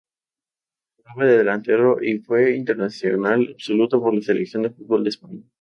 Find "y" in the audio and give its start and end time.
2.01-2.17